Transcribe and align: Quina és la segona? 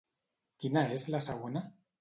Quina 0.63 0.85
és 0.97 1.05
la 1.17 1.23
segona? 1.29 1.67